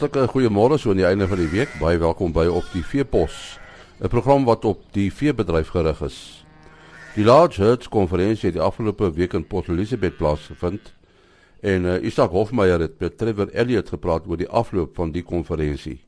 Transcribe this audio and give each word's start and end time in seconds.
Hartlike 0.00 0.30
goeiemôre 0.32 0.78
so 0.80 0.94
aan 0.94 0.96
die 0.96 1.04
einde 1.04 1.26
van 1.28 1.36
die 1.36 1.50
week. 1.52 1.74
Baie 1.76 1.98
welkom 2.00 2.30
by 2.32 2.46
op 2.48 2.64
die 2.72 2.80
Veepos, 2.80 3.58
'n 4.00 4.08
program 4.08 4.46
wat 4.48 4.64
op 4.64 4.80
die 4.96 5.12
veebedryf 5.12 5.68
gerig 5.76 6.00
is. 6.00 6.44
Die 7.14 7.24
Large 7.24 7.62
Herds 7.62 7.88
konferensie 7.88 8.48
het 8.48 8.54
die 8.56 8.64
afgelope 8.64 9.12
week 9.12 9.34
in 9.34 9.44
Port 9.44 9.68
Elizabeth 9.68 10.16
plaasgevind 10.16 10.94
en 11.60 11.84
uh, 11.84 12.02
Isak 12.02 12.30
Hofmeyer 12.30 12.80
het 12.80 12.98
met 12.98 13.18
Trevor 13.18 13.48
Elliot 13.52 13.88
gepraat 13.88 14.26
oor 14.26 14.36
die 14.36 14.48
afloop 14.48 14.94
van 14.94 15.12
die 15.12 15.22
konferensie. 15.22 16.00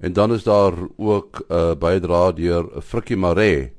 En 0.00 0.12
dan 0.12 0.32
is 0.32 0.42
daar 0.42 0.74
ook 0.96 1.44
'n 1.48 1.54
uh, 1.54 1.74
bydrae 1.74 2.32
deur 2.32 2.82
Frikkie 2.82 3.16
Maree 3.16 3.72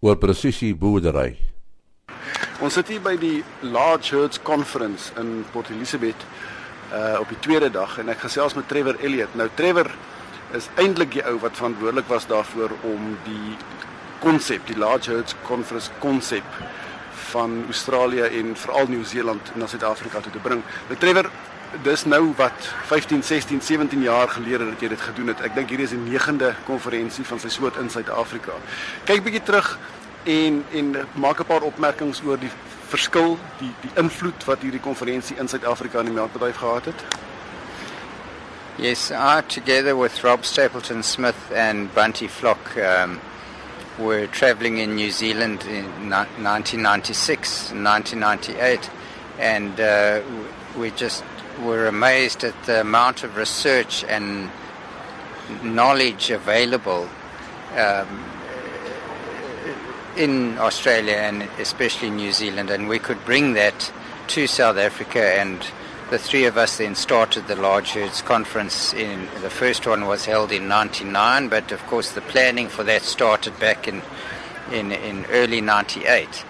oor 0.00 0.16
presisie 0.16 0.74
boerdery. 0.74 1.36
Ons 2.60 2.72
sit 2.72 2.88
hier 2.88 3.02
by 3.02 3.16
die 3.16 3.44
Large 3.60 4.16
Herds 4.16 4.42
Conference 4.42 5.12
in 5.20 5.44
Port 5.52 5.70
Elizabeth 5.70 6.24
uh 6.92 7.20
op 7.20 7.28
die 7.28 7.38
tweede 7.40 7.70
dag 7.70 7.98
en 7.98 8.08
ek 8.08 8.20
gesels 8.26 8.54
met 8.54 8.68
Trevor 8.68 8.96
Elliot. 9.00 9.34
Nou 9.34 9.48
Trevor 9.54 9.90
is 10.54 10.68
eintlik 10.74 11.12
die 11.12 11.24
ou 11.26 11.38
wat 11.42 11.56
verantwoordelik 11.58 12.06
was 12.08 12.26
daarvoor 12.26 12.70
om 12.86 13.16
die 13.24 13.56
konsep, 14.22 14.66
die 14.66 14.78
Large 14.78 15.10
Herds 15.10 15.34
Conference 15.42 15.90
konsep 15.98 16.44
van 17.30 17.64
Australië 17.66 18.22
en 18.38 18.56
veral 18.56 18.86
Nieu-Seeland 18.88 19.54
na 19.54 19.66
Suid-Afrika 19.66 20.20
toe 20.20 20.32
te 20.32 20.38
bring. 20.38 20.62
Nou 20.88 20.98
Trevor, 20.98 21.30
dis 21.82 22.04
nou 22.04 22.32
wat 22.36 22.70
15, 22.86 23.22
16, 23.22 23.60
17 23.62 24.02
jaar 24.02 24.28
gelede 24.28 24.70
dat 24.70 24.80
jy 24.80 24.88
dit 24.88 25.00
gedoen 25.00 25.32
het. 25.32 25.42
Ek 25.44 25.54
dink 25.58 25.72
hierdie 25.72 25.88
is 25.88 25.94
die 25.96 26.18
9de 26.18 26.52
konferensie 26.66 27.26
van 27.26 27.42
sy 27.42 27.50
soort 27.52 27.76
in 27.82 27.90
Suid-Afrika. 27.90 28.56
Kyk 29.04 29.26
bietjie 29.26 29.42
terug 29.42 29.74
en 30.24 30.62
en 30.72 30.94
maak 31.14 31.40
'n 31.40 31.50
paar 31.50 31.66
opmerkings 31.66 32.22
oor 32.26 32.38
die 32.38 32.50
verskil, 32.90 33.38
die 33.60 33.72
die 33.82 33.92
invloed 34.00 34.44
wat 34.46 34.62
hierdie 34.62 34.82
konferensie 34.82 35.36
in 35.40 35.48
Suid-Afrika 35.48 36.00
in 36.00 36.10
die 36.10 36.16
melkbedryf 36.16 36.60
gehad 36.62 36.90
het. 36.92 37.06
Yes, 38.78 39.10
I 39.10 39.40
together 39.48 39.96
with 39.96 40.22
Rob 40.22 40.44
Stapleton 40.44 41.02
Smith 41.02 41.50
and 41.54 41.94
Bunty 41.94 42.28
Flock 42.28 42.76
um, 42.76 43.20
were 43.98 44.26
traveling 44.26 44.78
in 44.78 44.94
New 44.94 45.10
Zealand 45.10 45.64
in 45.64 46.10
1996 46.10 47.70
and 47.70 47.84
1998 47.84 48.90
and 49.38 49.80
uh, 49.80 50.20
we 50.76 50.90
just 50.90 51.24
were 51.62 51.86
amazed 51.86 52.44
at 52.44 52.54
the 52.64 52.80
amount 52.80 53.24
of 53.24 53.36
research 53.36 54.04
and 54.04 54.50
knowledge 55.62 56.30
available 56.30 57.08
um, 57.76 58.24
in 60.16 60.58
Australia 60.58 61.14
and 61.16 61.42
especially 61.58 62.10
New 62.10 62.32
Zealand, 62.32 62.70
and 62.70 62.88
we 62.88 62.98
could 62.98 63.22
bring 63.24 63.52
that 63.54 63.92
to 64.28 64.46
South 64.46 64.76
Africa. 64.76 65.20
And 65.20 65.64
the 66.10 66.18
three 66.18 66.46
of 66.46 66.56
us 66.56 66.78
then 66.78 66.94
started 66.94 67.46
the 67.46 67.56
Large 67.56 67.90
Herds 67.90 68.22
Conference. 68.22 68.94
In 68.94 69.28
the 69.42 69.50
first 69.50 69.86
one 69.86 70.06
was 70.06 70.24
held 70.24 70.52
in 70.52 70.68
'99, 70.68 71.48
but 71.48 71.70
of 71.72 71.84
course 71.86 72.12
the 72.12 72.22
planning 72.22 72.68
for 72.68 72.82
that 72.84 73.02
started 73.02 73.58
back 73.60 73.86
in 73.88 74.02
in, 74.72 74.92
in 74.92 75.26
early 75.26 75.60
'98, 75.60 76.44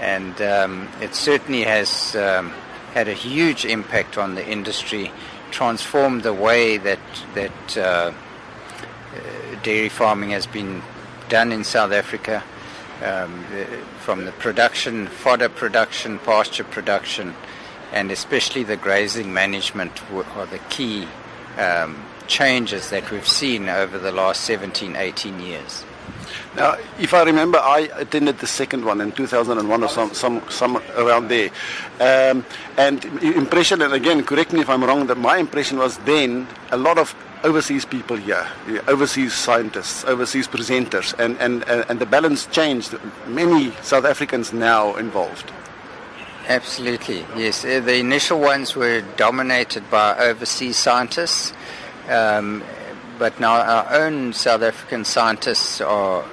and 0.00 0.40
um, 0.42 0.88
it 1.00 1.14
certainly 1.14 1.64
has 1.64 2.14
um, 2.16 2.52
had 2.92 3.08
a 3.08 3.14
huge 3.14 3.64
impact 3.64 4.18
on 4.18 4.34
the 4.34 4.46
industry, 4.46 5.10
transformed 5.50 6.22
the 6.22 6.34
way 6.34 6.76
that 6.76 7.00
that. 7.34 7.76
Uh, 7.76 8.12
dairy 9.62 9.88
farming 9.88 10.30
has 10.30 10.46
been 10.46 10.80
done 11.28 11.50
in 11.50 11.64
South 11.64 11.90
Africa 11.90 12.44
um, 13.02 13.44
from 14.00 14.24
the 14.24 14.32
production, 14.32 15.06
fodder 15.06 15.48
production, 15.48 16.18
pasture 16.20 16.64
production, 16.64 17.34
and 17.92 18.10
especially 18.10 18.62
the 18.62 18.76
grazing 18.76 19.32
management 19.32 20.00
are 20.12 20.46
the 20.46 20.60
key 20.70 21.06
um, 21.58 22.02
changes 22.26 22.90
that 22.90 23.10
we've 23.10 23.28
seen 23.28 23.68
over 23.68 23.98
the 23.98 24.12
last 24.12 24.42
17, 24.42 24.96
18 24.96 25.40
years. 25.40 25.84
Now, 26.56 26.78
if 26.98 27.12
I 27.12 27.22
remember, 27.22 27.58
I 27.58 27.90
attended 27.96 28.38
the 28.38 28.46
second 28.46 28.84
one 28.84 29.00
in 29.00 29.12
2001 29.12 29.82
or 29.82 29.88
some, 29.88 30.14
some, 30.14 30.42
some 30.48 30.78
around 30.96 31.28
there. 31.28 31.50
Um, 32.00 32.44
and 32.78 33.04
impression, 33.22 33.82
and 33.82 33.92
again, 33.92 34.24
correct 34.24 34.52
me 34.52 34.60
if 34.60 34.70
I'm 34.70 34.82
wrong, 34.82 35.06
that 35.08 35.18
my 35.18 35.36
impression 35.36 35.78
was 35.78 35.98
then 35.98 36.46
a 36.70 36.76
lot 36.76 36.98
of 36.98 37.14
overseas 37.46 37.84
people 37.84 38.16
here, 38.16 38.44
overseas 38.88 39.32
scientists, 39.32 40.04
overseas 40.04 40.48
presenters, 40.48 41.14
and, 41.18 41.38
and, 41.38 41.62
and 41.88 42.00
the 42.00 42.06
balance 42.06 42.46
changed. 42.46 42.96
Many 43.28 43.70
South 43.82 44.04
Africans 44.04 44.52
now 44.52 44.96
involved. 44.96 45.52
Absolutely, 46.48 47.24
yes. 47.36 47.64
Uh, 47.64 47.80
the 47.80 47.96
initial 47.98 48.40
ones 48.40 48.74
were 48.74 49.00
dominated 49.16 49.88
by 49.90 50.18
overseas 50.18 50.76
scientists, 50.76 51.52
um, 52.08 52.64
but 53.18 53.38
now 53.38 53.60
our 53.60 53.94
own 53.94 54.32
South 54.32 54.62
African 54.62 55.04
scientists 55.04 55.80
are 55.80 56.22
uh, 56.22 56.26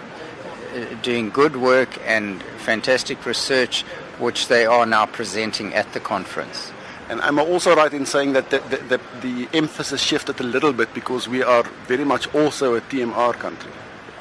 doing 1.04 1.30
good 1.30 1.56
work 1.56 2.00
and 2.06 2.42
fantastic 2.58 3.24
research, 3.26 3.84
which 4.18 4.48
they 4.48 4.66
are 4.66 4.86
now 4.88 5.06
presenting 5.06 5.76
at 5.76 5.94
the 5.94 6.00
conference. 6.00 6.72
And 7.10 7.22
I'm 7.22 7.38
also 7.38 7.76
right 7.76 7.94
in 7.94 8.06
saying 8.06 8.34
that 8.34 8.50
the, 8.50 8.60
the, 8.60 8.78
the, 8.78 9.02
the, 9.22 9.58
emphasis 9.58 10.02
shifted 10.02 10.40
a 10.40 10.44
little 10.44 10.72
bit 10.72 10.94
because 10.94 11.28
we 11.28 11.44
are 11.44 11.64
very 11.88 12.06
much 12.06 12.34
also 12.34 12.76
a 12.76 12.82
TMR 12.82 13.34
country. 13.34 13.72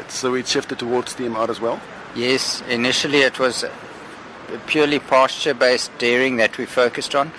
So 0.08 0.34
it 0.34 0.48
shifted 0.48 0.78
towards 0.78 1.14
TMR 1.14 1.48
as 1.48 1.60
well? 1.60 1.80
Yes, 2.14 2.62
initially 2.68 3.20
it 3.20 3.38
was 3.38 3.64
purely 4.66 4.98
pasture 4.98 5.54
based 5.54 5.96
dairying 5.98 6.36
that 6.36 6.58
we 6.58 6.66
focused 6.66 7.14
on. 7.14 7.32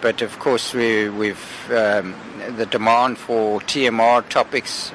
But 0.00 0.22
of 0.22 0.38
course, 0.38 0.72
we, 0.72 1.08
we've 1.08 1.70
um, 1.70 2.14
the 2.56 2.66
demand 2.66 3.18
for 3.18 3.60
TMR 3.60 4.28
topics 4.28 4.92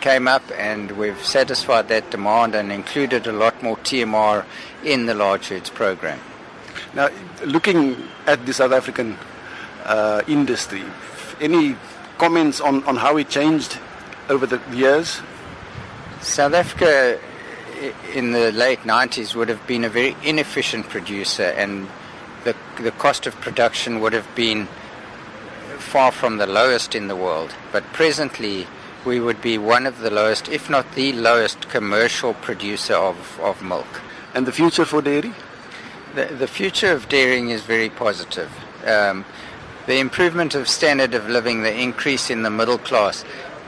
came 0.00 0.28
up, 0.28 0.42
and 0.56 0.92
we've 0.92 1.24
satisfied 1.24 1.88
that 1.88 2.10
demand 2.10 2.54
and 2.54 2.70
included 2.72 3.26
a 3.26 3.32
lot 3.32 3.62
more 3.62 3.76
TMR 3.78 4.44
in 4.84 5.06
the 5.06 5.14
large 5.14 5.48
herds 5.48 5.70
program. 5.70 6.20
Now, 6.94 7.08
looking 7.44 7.96
at 8.26 8.44
the 8.46 8.52
South 8.52 8.72
African 8.72 9.16
uh, 9.84 10.22
industry, 10.26 10.82
any 11.40 11.76
comments 12.18 12.60
on, 12.60 12.82
on 12.84 12.96
how 12.96 13.16
it 13.16 13.28
changed 13.28 13.78
over 14.28 14.46
the 14.46 14.60
years? 14.74 15.20
South 16.20 16.54
Africa 16.54 17.18
in 18.14 18.32
the 18.32 18.52
late 18.52 18.80
90s 18.80 19.34
would 19.34 19.48
have 19.48 19.64
been 19.66 19.84
a 19.84 19.88
very 19.88 20.16
inefficient 20.24 20.88
producer 20.88 21.44
and 21.44 21.86
the, 22.44 22.56
the 22.82 22.90
cost 22.92 23.26
of 23.26 23.34
production 23.40 24.00
would 24.00 24.12
have 24.12 24.28
been 24.34 24.66
far 25.78 26.10
from 26.10 26.38
the 26.38 26.46
lowest 26.46 26.94
in 26.94 27.08
the 27.08 27.16
world. 27.16 27.54
But 27.72 27.84
presently, 27.92 28.66
we 29.04 29.20
would 29.20 29.40
be 29.42 29.58
one 29.58 29.86
of 29.86 30.00
the 30.00 30.10
lowest, 30.10 30.48
if 30.48 30.70
not 30.70 30.94
the 30.94 31.12
lowest, 31.12 31.68
commercial 31.68 32.34
producer 32.34 32.94
of, 32.94 33.38
of 33.40 33.62
milk. 33.62 34.00
And 34.34 34.46
the 34.46 34.52
future 34.52 34.84
for 34.84 35.02
dairy? 35.02 35.32
The, 36.16 36.24
the 36.24 36.46
future 36.46 36.92
of 36.92 37.10
dairying 37.10 37.50
is 37.50 37.60
very 37.60 37.90
positive. 37.90 38.50
Um, 38.86 39.26
the 39.86 39.98
improvement 39.98 40.54
of 40.54 40.66
standard 40.66 41.12
of 41.12 41.28
living, 41.28 41.62
the 41.62 41.78
increase 41.78 42.30
in 42.30 42.42
the 42.42 42.48
middle 42.48 42.78
class, 42.78 43.22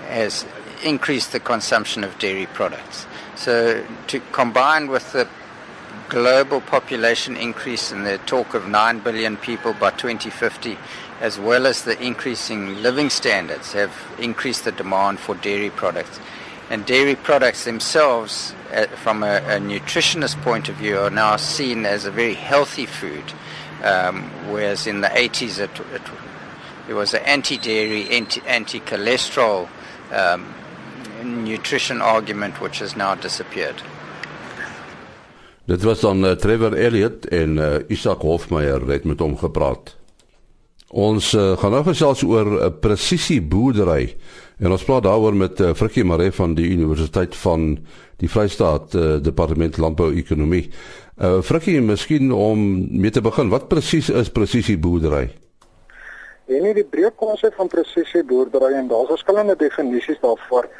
has 0.09 0.47
increased 0.83 1.33
the 1.33 1.41
consumption 1.41 2.05
of 2.05 2.19
dairy 2.19 2.47
products. 2.47 3.05
So, 3.37 3.85
to 4.07 4.21
combine 4.33 4.89
with 4.89 5.13
the 5.13 5.29
global 6.09 6.63
population 6.63 7.37
increase 7.37 7.93
and 7.93 8.07
the 8.07 8.17
talk 8.25 8.55
of 8.55 8.67
9 8.67 9.01
billion 9.01 9.37
people 9.37 9.75
by 9.75 9.91
2050, 9.91 10.79
as 11.21 11.39
well 11.39 11.67
as 11.67 11.85
the 11.85 12.01
increasing 12.03 12.83
living 12.83 13.11
standards, 13.11 13.75
have 13.75 13.93
increased 14.19 14.65
the 14.65 14.73
demand 14.73 15.21
for 15.21 15.35
dairy 15.35 15.69
products. 15.69 16.19
And 16.71 16.85
dairy 16.85 17.15
products 17.15 17.65
themselves, 17.65 18.55
uh, 18.75 18.87
from 19.03 19.23
a, 19.23 19.37
a, 19.37 19.59
nutritionist 19.59 20.41
point 20.43 20.69
of 20.69 20.77
view, 20.77 20.99
are 20.99 21.11
now 21.11 21.37
seen 21.37 21.87
as 21.87 22.05
a 22.05 22.11
very 22.11 22.35
healthy 22.35 22.85
food, 22.87 23.25
um, 23.83 24.23
whereas 24.51 24.87
in 24.87 25.01
the 25.01 25.09
80s 25.09 25.59
it, 25.59 25.71
it, 25.95 26.03
it 26.89 26.95
was 26.95 27.15
an 27.15 27.23
anti-dairy, 27.25 28.11
anti, 28.11 28.43
anti-cholesterol 28.47 29.69
um, 30.13 30.55
nutrition 31.23 32.03
argument 32.03 32.61
which 32.61 32.79
has 32.81 32.97
now 32.97 33.15
disappeared. 33.15 33.83
Dit 35.69 35.83
was 35.85 36.01
dan 36.01 36.25
uh, 36.25 36.33
Trevor 36.33 36.73
Elliot 36.73 37.29
en 37.29 37.59
uh, 37.59 37.75
Isak 37.89 38.21
Hofmeyer 38.21 38.89
het 38.89 39.05
met 39.05 39.21
hom 39.21 39.37
gepraat. 39.37 39.98
Ons 40.89 41.35
uh, 41.37 41.53
gaan 41.61 41.75
nou 41.77 41.83
gesels 41.85 42.23
oor 42.25 42.47
'n 42.49 42.61
uh, 42.65 42.69
presisie 42.81 43.43
boerdery 43.43 44.17
en 44.59 44.73
ons 44.73 44.85
praat 44.85 45.03
daaroor 45.05 45.35
met 45.35 45.61
uh, 45.61 45.75
Frikkie 45.75 46.05
Maree 46.05 46.33
van 46.33 46.55
die 46.55 46.65
Universiteit 46.65 47.37
van 47.37 47.77
die 48.17 48.29
Vrystaat 48.29 48.95
uh, 48.95 49.21
Departement 49.21 49.77
Landbou 49.77 50.15
Ekonomie. 50.17 50.71
Uh, 51.21 51.43
Frikkie, 51.43 51.81
miskien 51.81 52.33
om 52.33 52.89
mee 53.01 53.11
te 53.11 53.21
begin, 53.21 53.49
wat 53.49 53.69
presies 53.69 54.09
is 54.09 54.33
presisie 54.33 54.79
boerdery? 54.79 55.29
En 56.49 56.63
nie 56.65 56.73
die 56.73 56.89
breë 56.89 57.13
konsep 57.21 57.55
van 57.55 57.69
presisie 57.69 58.25
boerdery 58.25 58.73
en 58.73 58.89
daar's 58.89 59.13
verskillende 59.13 59.57
definisies 59.61 60.21
daarvoor. 60.25 60.71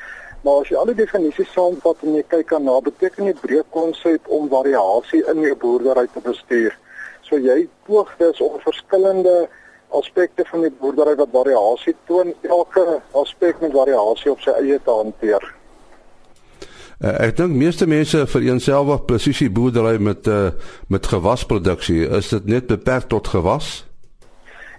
Maar 0.41 0.63
as 0.63 0.69
jy 0.73 0.77
al 0.77 0.89
die 0.89 1.05
definisies 1.05 1.53
saamvat 1.53 2.01
en 2.03 2.17
jy 2.17 2.25
kyk 2.33 2.53
aan 2.57 2.65
na, 2.65 2.81
beteken 2.81 3.29
dit 3.29 3.41
breë 3.45 3.69
konsep 3.77 4.25
om 4.33 4.49
variasie 4.49 5.21
in 5.29 5.45
jou 5.45 5.55
boerdery 5.61 6.09
te 6.15 6.25
bestuur. 6.25 6.73
So 7.29 7.37
jy 7.37 7.69
poog 7.85 8.09
dus 8.17 8.41
om 8.41 8.57
verskillende 8.65 9.51
aspekte 9.89 10.45
van 10.51 10.61
die 10.67 10.73
boerdery 10.81 11.15
wat 11.17 11.33
variasie 11.33 11.95
toon, 12.07 12.35
elke 12.43 13.01
aspek 13.13 13.61
met 13.61 13.73
variasie 13.73 14.31
op 14.31 14.41
sy 14.41 14.55
eie 14.61 14.81
te 14.85 14.91
hanteer. 14.91 15.45
Uh, 16.99 17.15
ek 17.29 17.37
dink 17.39 17.55
meeste 17.55 17.87
mense 17.87 18.25
vereenselwig 18.27 19.05
presisie 19.07 19.51
boerdery 19.55 20.01
met 20.03 20.27
uh, 20.27 20.51
met 20.91 21.07
gewasproduksie. 21.07 22.09
Is 22.19 22.33
dit 22.35 22.47
net 22.51 22.67
beperk 22.67 23.07
tot 23.09 23.31
gewas? 23.31 23.87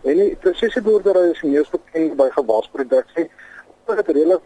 En 0.03 0.19
die 0.19 0.35
presisie 0.43 0.83
boerdery 0.83 1.29
is 1.31 1.41
mees 1.47 1.71
bekend 1.71 2.17
by 2.19 2.27
gewasproduksie. 2.35 3.29
Dit 3.87 4.01
is 4.03 4.11
redelik 4.11 4.43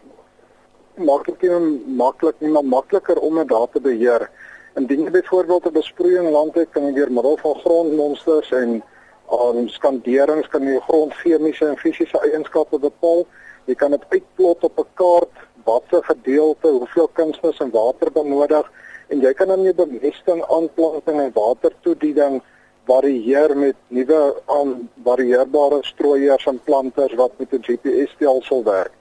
maklik 0.96 1.42
en 1.42 1.82
maklik 1.98 2.40
maar 2.40 2.64
makliker 2.64 3.18
om 3.18 3.42
dit 3.42 3.48
daar 3.48 3.68
te 3.72 3.80
beheer. 3.82 4.30
Indien 4.78 5.02
jy 5.02 5.10
byvoorbeeld 5.10 5.66
'n 5.66 5.72
besproeiing 5.72 6.30
land 6.30 6.54
het, 6.54 6.70
kan 6.70 6.86
jy 6.86 6.92
deur 6.92 7.12
middel 7.12 7.36
van 7.42 7.54
grondmonsters 7.54 8.50
en 8.50 8.82
um, 9.30 9.68
skanderings 9.68 10.48
kan 10.48 10.62
jy 10.62 10.80
grond 10.80 11.14
chemiese 11.14 11.68
en 11.68 11.76
fisiese 11.76 12.20
eienskappe 12.20 12.78
bepaal. 12.78 13.26
Jy 13.66 13.74
kan 13.74 13.90
dit 13.90 14.04
uitplot 14.08 14.64
op 14.64 14.78
'n 14.78 14.88
kaart 14.94 15.36
watse 15.64 16.02
gedeelte, 16.02 16.68
hoeveel 16.68 17.08
kunsmis 17.12 17.60
en 17.60 17.70
water 17.70 18.12
benodig 18.12 18.70
en 19.08 19.20
jy 19.20 19.32
kan 19.32 19.48
dan 19.48 19.62
jou 19.62 19.74
bemesting, 19.74 20.42
aanplanting 20.48 21.20
en 21.20 21.32
watertoediening 21.34 22.42
varieer 22.84 23.56
met 23.56 23.76
nuwe 23.88 24.42
aan 24.46 24.90
varieerbare 25.04 25.80
strooiers 25.82 26.46
en 26.46 26.60
planters 26.64 27.14
wat 27.14 27.32
met 27.38 27.52
'n 27.52 27.62
GPS-stelsel 27.62 28.64
werk. 28.64 28.92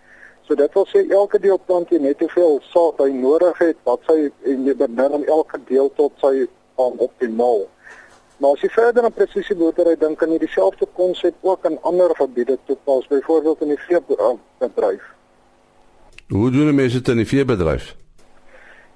So 0.44 0.56
dit 0.56 0.74
wil 0.74 0.88
sê 0.88 1.10
elke 1.10 1.40
deel 1.40 1.60
plant 1.66 1.90
jy 1.90 2.00
net 2.04 2.20
hoeveel 2.20 2.60
saad 2.62 2.98
hy 2.98 3.12
nodig 3.12 3.58
het, 3.58 3.78
wat 3.84 4.00
sy 4.08 4.32
en 4.44 4.66
jy 4.66 4.76
benut 4.76 5.28
elke 5.28 5.60
deel 5.68 5.92
tot 5.96 6.12
sy 6.22 6.48
aan 6.76 6.98
optimaal. 6.98 7.68
Maar 8.44 8.58
as 8.58 8.64
jy 8.66 8.68
verder 8.76 9.06
aan 9.08 9.14
presisie 9.16 9.56
boerdery 9.56 9.94
dink, 9.96 10.18
kan 10.20 10.32
jy 10.34 10.38
dieselfde 10.42 10.84
konsep 10.98 11.46
ook 11.48 11.64
in 11.70 11.78
ander 11.88 12.12
gebiede 12.16 12.58
toepas, 12.68 13.06
byvoorbeeld 13.08 13.62
in 13.64 13.72
die 13.72 13.78
veebedryf. 13.86 15.06
Hoe 16.28 16.50
doen 16.52 16.74
mense 16.76 17.00
dit 17.00 17.12
in 17.14 17.22
die 17.22 17.28
veebedryf? 17.30 17.94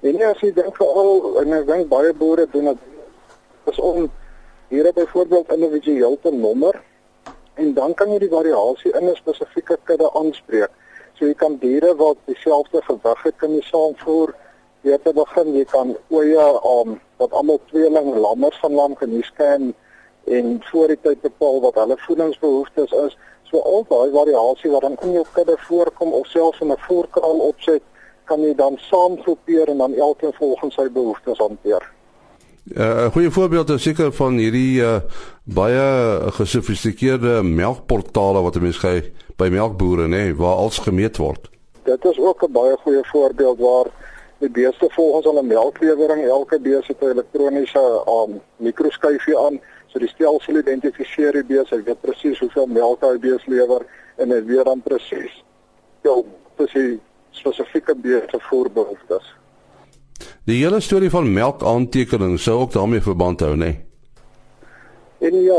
En 0.04 0.20
ja, 0.20 0.34
as 0.34 0.44
jy 0.44 0.50
dink 0.52 0.76
veral 0.76 1.40
en 1.40 1.56
ek 1.62 1.64
dink 1.70 1.88
baie 1.88 2.12
boere 2.20 2.44
doen 2.52 2.74
dit 2.74 3.72
is 3.72 3.80
om 3.80 4.10
hier 4.68 4.90
byvoorbeeld 5.00 5.56
individueel 5.56 6.18
te 6.20 6.34
nommer 6.34 6.76
en 7.56 7.72
dan 7.80 7.96
kan 7.96 8.12
jy 8.12 8.20
die 8.26 8.32
variasie 8.36 8.92
in 9.00 9.08
'n 9.08 9.16
spesifieke 9.16 9.80
kudde 9.88 10.12
aanspreek. 10.12 10.70
So 11.16 11.24
jy 11.24 11.34
kan 11.34 11.56
diere 11.56 11.96
wat 11.96 12.20
dieselfde 12.28 12.84
gewig 12.84 13.22
het 13.22 13.36
kan 13.40 13.56
jy 13.56 13.64
saamvoer. 13.64 14.34
Jy 14.84 14.98
te 15.02 15.12
begin 15.12 15.54
jy 15.54 15.64
kan 15.64 15.96
oeye 16.12 16.48
um 16.76 17.00
wat 17.18 17.32
almal 17.32 17.60
tweeling 17.70 18.14
lammers 18.14 18.58
van 18.62 18.74
lam 18.74 18.94
kan 18.94 19.12
jy 19.12 19.22
scan 19.22 19.74
en 20.24 20.58
voor 20.70 20.92
die 20.92 21.00
tyd 21.02 21.20
bepaal 21.20 21.60
wat 21.60 21.74
hulle 21.80 21.96
voedingsbehoeftes 22.06 22.94
is. 23.04 23.18
So 23.48 23.60
al 23.64 23.84
daai 23.88 24.10
variasie 24.12 24.70
wat 24.70 24.84
dan 24.84 24.96
in 25.02 25.12
jou 25.16 25.24
kudde 25.32 25.56
voorkom 25.68 26.12
of 26.12 26.26
selfs 26.26 26.60
in 26.60 26.72
'n 26.72 26.84
voorkraal 26.88 27.38
opset, 27.50 27.82
kan 28.24 28.40
jy 28.40 28.54
dan 28.54 28.76
saamgroepeer 28.76 29.68
en 29.68 29.78
dan 29.78 29.94
elkeen 29.94 30.32
volgens 30.32 30.74
sy 30.74 30.88
behoeftes 30.92 31.38
hanteer. 31.38 31.82
Uh, 32.76 32.84
'n 32.84 33.04
uh, 33.06 33.12
Goeie 33.12 33.30
voorbeeld 33.30 33.70
is 33.70 33.82
seker 33.82 34.12
van 34.12 34.36
hierdie 34.36 34.80
uh, 34.80 35.00
baie 35.44 36.20
gesofistikeerde 36.36 37.42
melkportale 37.42 38.42
wat 38.42 38.60
mense 38.60 38.78
kry 38.78 39.12
by 39.36 39.48
melkbooie, 39.48 40.04
nê, 40.04 40.08
nee, 40.08 40.34
waar 40.34 40.56
alles 40.56 40.78
gemeet 40.78 41.16
word. 41.16 41.48
Dit 41.84 42.04
is 42.04 42.18
ook 42.18 42.42
'n 42.44 42.52
baie 42.52 42.76
goeie 42.84 43.04
voorbeeld 43.04 43.58
waar 43.58 43.86
die 44.38 44.50
beeste 44.50 44.86
volgens 44.90 45.26
hulle 45.26 45.42
melklewering 45.42 46.24
elke 46.24 46.60
beeste 46.60 46.94
'n 47.00 47.10
elektroniese 47.10 47.84
um, 48.06 48.40
mikroskyfie 48.56 49.38
aan 49.38 49.60
So 49.88 50.00
die 50.02 50.08
stelsel 50.10 50.60
identifiseer 50.60 51.32
die 51.38 51.46
bees, 51.48 51.70
hy 51.72 51.80
weet 51.86 52.00
presies 52.04 52.40
hoeveel 52.42 52.68
melk 52.68 53.04
hy 53.06 53.14
bees 53.22 53.44
lewer 53.48 53.86
en 54.20 54.34
hy 54.34 54.42
weet 54.44 54.68
dan 54.68 54.82
presies 54.84 55.38
hoe 56.08 56.22
presies 56.56 57.00
spesifieke 57.36 57.92
beeste 58.00 58.38
voorbehoeftes. 58.48 59.26
Die 60.48 60.56
hele 60.62 60.80
storie 60.80 61.10
van 61.12 61.28
melkaantekening 61.32 62.38
sou 62.40 62.62
ook 62.62 62.72
daarmee 62.72 63.04
verband 63.04 63.44
hou, 63.44 63.52
nê? 63.56 63.68
Nee? 63.68 65.28
En 65.28 65.36
ja, 65.44 65.58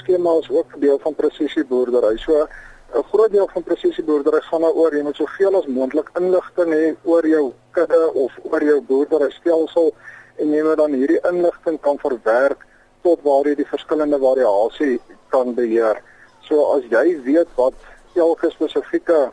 skema's 0.00 0.48
ook 0.50 0.72
deel 0.80 0.96
van 1.02 1.16
presisie 1.18 1.64
boerdery. 1.68 2.16
So 2.18 2.46
'n 2.94 3.04
groot 3.12 3.32
deel 3.32 3.48
van 3.52 3.62
presisie 3.62 4.04
boerdery 4.04 4.40
gaan 4.40 4.60
daaroor 4.60 4.96
jy 4.96 5.02
moet 5.02 5.16
soveel 5.16 5.56
as 5.56 5.66
moontlik 5.66 6.10
inligting 6.20 6.72
hê 6.72 6.94
oor 7.04 7.26
jou 7.26 7.52
kudde 7.76 8.12
of 8.14 8.32
oor 8.42 8.64
jou 8.64 8.80
boerdery 8.88 9.30
stelsel 9.30 9.92
en 10.40 10.52
jy 10.54 10.62
moet 10.64 10.80
dan 10.80 10.96
hierdie 10.96 11.20
inligting 11.28 11.80
kan 11.80 11.98
verwerk 12.02 12.66
tot 13.02 13.22
waar 13.26 13.48
jy 13.48 13.56
die 13.58 13.68
verskillende 13.68 14.18
variasie 14.22 14.98
kan 15.34 15.54
beheer. 15.54 15.98
So 16.46 16.64
as 16.76 16.86
jy 16.90 17.18
weet 17.26 17.50
wat 17.58 17.74
elke 18.14 18.50
spesifieke 18.52 19.30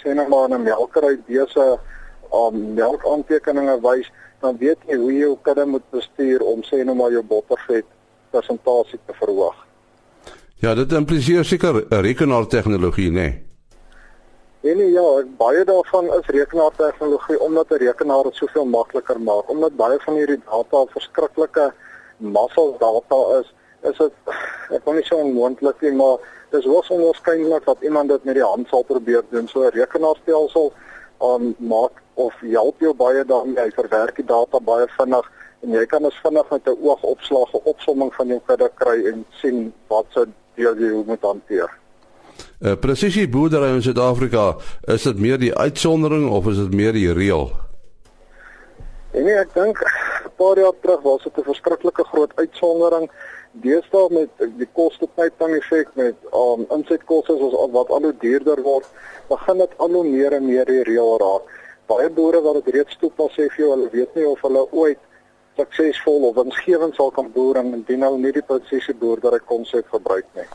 sê 0.00 0.14
nou 0.14 0.28
maar 0.28 0.48
'n 0.48 0.62
melkery 0.62 1.16
bese 1.26 1.78
om 2.28 2.54
um, 2.54 2.74
melkaantekeninge 2.74 3.80
wys, 3.80 4.10
dan 4.40 4.56
weet 4.58 4.78
jy 4.88 4.96
hoe 4.96 5.12
jy 5.12 5.20
jou 5.20 5.38
kudde 5.42 5.66
moet 5.66 5.90
bestuur 5.90 6.42
om 6.42 6.62
sê 6.62 6.84
nou 6.84 6.96
maar 6.96 7.10
jou 7.10 7.22
bottervet 7.22 7.86
persentasie 8.30 8.98
te 9.06 9.12
verhoog. 9.12 9.66
Ja, 10.60 10.74
dit 10.74 10.92
impliseer 10.92 11.44
seker 11.44 11.84
rekenaartegnologie, 11.88 13.10
né? 13.10 13.20
Nee? 13.20 13.45
Nee, 14.66 14.90
ja, 14.90 15.22
baie 15.38 15.64
daarvan 15.64 16.08
is 16.14 16.26
rekenaartegnologie 16.26 17.40
omdat 17.40 17.70
'n 17.70 17.82
rekenaar 17.86 18.22
dit 18.22 18.34
soveel 18.34 18.64
makliker 18.64 19.20
maak, 19.20 19.50
omdat 19.50 19.76
baie 19.76 19.98
van 20.00 20.14
hierdie 20.14 20.42
data 20.50 20.84
verskriklike 20.86 21.72
massas 22.16 22.72
data 22.78 23.38
is, 23.38 23.54
is 23.80 23.96
dit 23.96 24.12
ek 24.70 24.84
kan 24.84 24.94
nie 24.94 25.04
so 25.04 25.16
onmoontlik 25.16 25.80
nie, 25.80 25.92
maar 25.92 26.18
dis 26.50 26.64
hoogs 26.64 26.90
onwaarskynlik 26.90 27.64
dat 27.64 27.80
iemand 27.80 28.08
dit 28.08 28.24
met 28.24 28.34
die 28.34 28.42
hand 28.42 28.68
sal 28.68 28.82
probeer 28.82 29.22
doen. 29.30 29.48
So 29.48 29.62
'n 29.62 29.70
rekenaarstelsel 29.70 30.72
um, 31.22 31.54
maak 31.58 32.02
of 32.14 32.34
help 32.40 32.80
jou 32.80 32.94
baie 32.94 33.24
daarmee 33.24 33.64
hy 33.64 33.70
verwerk 33.70 34.16
die 34.16 34.24
data 34.34 34.58
baie 34.60 34.86
vinnig 34.98 35.32
en 35.62 35.70
jy 35.70 35.86
kan 35.86 36.04
as 36.04 36.20
vinnig 36.24 36.50
met 36.50 36.66
'n 36.66 36.78
oogopslag 36.82 37.54
'n 37.54 37.64
opsomming 37.64 38.14
van 38.14 38.28
jou 38.28 38.40
kudde 38.46 38.70
kry 38.74 39.06
en 39.06 39.26
sien 39.30 39.72
wat 39.86 40.06
se 40.08 40.26
deel 40.54 40.74
jy 40.74 41.04
moet 41.06 41.22
hanteer. 41.22 41.70
Uh, 42.56 42.72
presisie 42.80 43.28
boerdery 43.28 43.74
in 43.74 43.82
Suid-Afrika, 43.82 44.56
is 44.88 45.02
dit 45.04 45.18
meer 45.20 45.36
die 45.36 45.52
uitsondering 45.52 46.30
of 46.32 46.46
is 46.48 46.56
dit 46.56 46.72
meer 46.72 46.94
die 46.96 47.10
reël? 47.12 47.50
En 49.12 49.26
nee, 49.28 49.36
ek 49.36 49.52
dink 49.52 49.82
'n 49.84 50.32
paar 50.40 50.56
jaar 50.56 50.72
terug 50.80 51.02
was 51.04 51.22
dit 51.24 51.36
'n 51.36 51.44
verskriklike 51.52 52.04
groot 52.04 52.32
uitsondering. 52.36 53.10
Deesdae 53.52 54.08
met 54.10 54.30
die 54.56 54.68
koste 54.72 55.08
pyping 55.14 55.52
effek 55.60 55.92
met 55.94 56.16
um 56.32 56.64
insetkoste 56.72 57.36
soos 57.36 57.70
wat 57.76 57.88
al 57.90 58.08
hoe 58.08 58.16
duurder 58.24 58.62
word, 58.62 58.88
begin 59.28 59.58
dit 59.58 59.72
al 59.76 59.90
hoe 59.90 60.08
meer 60.08 60.32
en 60.32 60.46
meer 60.46 60.64
die 60.64 60.82
reël 60.82 61.18
raak. 61.18 61.44
Baie 61.86 62.10
boere 62.10 62.40
wat 62.40 62.64
dit 62.64 62.74
reeds 62.74 62.96
toepas 62.96 63.32
sê 63.36 63.52
vir 63.52 63.64
jou, 63.64 63.70
hulle 63.76 63.90
weet 63.92 64.14
nie 64.14 64.26
of 64.26 64.40
hulle 64.40 64.66
ooit 64.72 64.98
suksesvol 65.56 66.28
of 66.28 66.34
winsgewend 66.36 66.94
sal 66.94 67.10
kan 67.10 67.32
boer 67.32 67.56
en 67.56 67.74
indien 67.74 68.02
hulle 68.02 68.18
nie 68.18 68.32
die 68.32 68.48
presisie 68.48 68.94
boerdery 68.94 69.40
konsep 69.44 69.88
gebruik 69.88 70.26
nie. 70.34 70.48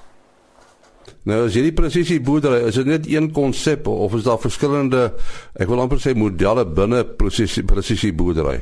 Nou 1.24 1.46
as 1.46 1.54
hierdie 1.54 1.74
presisie 1.78 2.20
boerdery, 2.22 2.64
is 2.70 2.78
dit 2.80 2.88
net 2.90 3.08
een 3.10 3.32
konsep 3.32 3.88
of 3.88 4.14
is 4.18 4.24
daar 4.26 4.40
verskillende 4.42 5.12
ek 5.54 5.70
wil 5.70 5.82
amper 5.84 6.02
sê 6.02 6.16
modelle 6.18 6.66
binne 6.66 7.04
presisie 7.18 7.64
presisie 7.68 8.14
boerdery? 8.14 8.62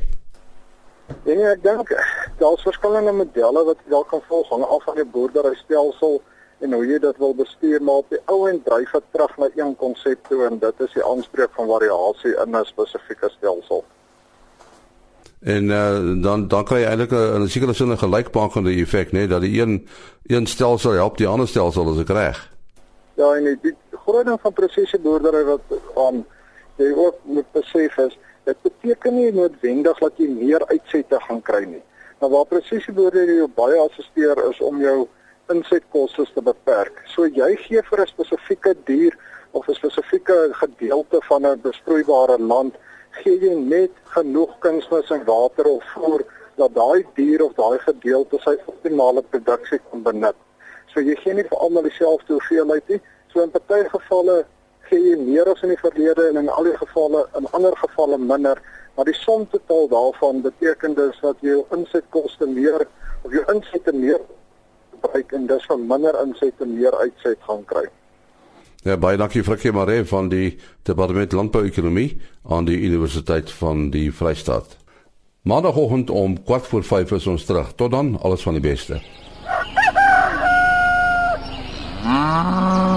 Ja, 1.26 1.36
nee, 1.36 1.46
ek 1.54 1.64
dink 1.64 1.94
daar's 2.42 2.66
verskillende 2.68 3.14
modelle 3.16 3.64
wat 3.70 3.80
jy 3.90 4.02
kan 4.12 4.22
volg 4.28 4.52
hang 4.52 4.66
af 4.66 4.84
van 4.90 5.00
die 5.00 5.08
boerdery 5.14 5.56
stelsel 5.62 6.20
en 6.60 6.76
hoe 6.76 6.84
jy 6.84 7.00
dit 7.00 7.22
wil 7.24 7.34
bestuur, 7.36 7.80
maar 7.84 8.04
op 8.04 8.12
die 8.12 8.20
ou 8.28 8.42
en 8.50 8.60
dryf 8.66 8.92
dit 8.92 9.08
terug 9.16 9.38
na 9.40 9.48
een 9.56 9.72
konsep 9.80 10.28
toe 10.28 10.44
en 10.50 10.60
dit 10.60 10.84
is 10.84 10.98
die 10.98 11.06
aanspreek 11.06 11.56
van 11.56 11.72
variasie 11.72 12.36
in 12.44 12.56
'n 12.56 12.66
spesifieke 12.66 13.30
stelsel. 13.38 13.86
En 15.42 15.64
uh, 15.64 16.22
dan 16.24 16.48
dan 16.48 16.66
kry 16.66 16.82
jy 16.82 16.88
eintlik 16.90 17.12
'n 17.12 17.48
sekere 17.48 17.74
sin 17.74 17.92
'n 17.92 17.98
gelykmakende 17.98 18.72
effek, 18.72 19.12
né, 19.12 19.12
nee, 19.12 19.28
dat 19.28 19.42
die 19.42 19.62
een 19.62 19.88
een 20.28 20.46
stelsel 20.46 20.92
help 20.92 21.18
die 21.18 21.28
ander 21.28 21.48
stelsel 21.48 21.92
as 21.92 22.00
ek 22.00 22.10
reg. 22.10 22.52
Ja, 23.16 23.36
en 23.36 23.60
die, 23.62 23.76
groot 23.92 24.26
ding 24.26 24.42
van 24.42 24.54
presiese 24.54 25.00
boerdery 25.00 25.44
wat 25.44 25.62
aan 25.96 26.16
um, 26.16 26.26
jy 26.76 26.92
ook 26.96 27.16
moet 27.24 27.52
besef 27.52 27.98
is, 27.98 28.18
dit 28.44 28.62
beteken 28.62 29.16
nie 29.16 29.32
noodwendig 29.32 29.98
dat 29.98 30.18
jy 30.18 30.28
meer 30.28 30.66
uitsette 30.68 31.20
gaan 31.28 31.42
kry 31.42 31.64
nie. 31.64 31.84
Maar 32.20 32.30
waar 32.30 32.46
presiese 32.46 32.92
boerdery 32.92 33.36
jou 33.40 33.50
baie 33.56 33.80
assisteer 33.80 34.40
is 34.50 34.60
om 34.60 34.82
jou 34.82 35.08
insetkoste 35.54 36.26
te 36.34 36.42
beperk. 36.42 37.04
So 37.14 37.28
jy 37.28 37.56
gee 37.66 37.82
vir 37.90 38.02
'n 38.02 38.08
spesifieke 38.08 38.76
dier 38.86 39.18
of 39.52 39.68
'n 39.68 39.74
spesifieke 39.74 40.50
gedeelte 40.52 41.22
van 41.30 41.46
'n 41.46 41.62
besproeibare 41.62 42.40
land 42.40 42.76
gee 43.22 43.38
jy 43.42 43.56
net 43.56 43.96
genoeg 44.16 44.52
kunsmis 44.64 45.12
en 45.16 45.26
water 45.28 45.68
of 45.72 45.84
voer 45.94 46.24
dat 46.60 46.74
daai 46.76 47.06
dier 47.16 47.44
of 47.46 47.56
daai 47.58 47.80
gedeelte 47.86 48.40
sy 48.44 48.56
optimale 48.72 49.24
produksie 49.32 49.80
kan 49.90 50.04
benut. 50.04 50.38
So 50.94 51.04
jy 51.06 51.16
gee 51.22 51.36
nie 51.38 51.46
vir 51.48 51.62
almal 51.64 51.86
dieselfde 51.88 52.36
hoeveelheid 52.36 52.90
nie. 52.90 53.00
So 53.34 53.44
in 53.44 53.54
party 53.54 53.84
gevalle 53.94 54.42
gee 54.90 55.00
jy 55.04 55.20
meer 55.22 55.52
as 55.52 55.62
in 55.64 55.74
die 55.74 55.82
verlede 55.84 56.30
en 56.30 56.42
in 56.42 56.50
al 56.50 56.68
die 56.68 56.78
gevalle 56.80 57.28
in 57.38 57.48
ander 57.58 57.78
gevalle 57.84 58.18
minder, 58.18 58.62
maar 58.96 59.06
die 59.06 59.20
som 59.20 59.46
totaal 59.54 59.88
daarvan 59.92 60.42
beteken 60.42 60.98
dus 60.98 61.20
dat 61.22 61.46
jou 61.46 61.62
insetkoste 61.76 62.50
meer 62.50 62.88
of 63.24 63.32
jou 63.36 63.46
insette 63.54 63.94
meer 63.94 64.20
gebruik 64.96 65.32
en 65.38 65.48
dis 65.48 65.70
vir 65.72 65.88
minder 65.94 66.18
inset 66.24 66.66
en 66.66 66.76
meer 66.76 66.98
uitset 67.06 67.48
gaan 67.48 67.64
kry. 67.70 67.86
Ja, 68.84 68.96
baie 68.98 69.18
dankie 69.20 69.44
Frikkie 69.44 69.74
Maree 69.76 70.06
van 70.08 70.30
die 70.32 70.58
Departement 70.88 71.32
Landbouekonomie 71.36 72.22
aan 72.48 72.66
die 72.66 72.78
Universiteit 72.80 73.52
van 73.52 73.90
die 73.92 74.08
Vrystaat. 74.12 74.78
Maandagoggend 75.42 76.10
om 76.10 76.38
4:45 76.46 77.16
is 77.16 77.28
ons 77.28 77.46
terug. 77.46 77.74
Tot 77.76 77.92
dan, 77.92 78.20
alles 78.22 78.42
van 78.42 78.54
die 78.54 78.64
beste. 78.64 79.02
Ah. 82.04 82.84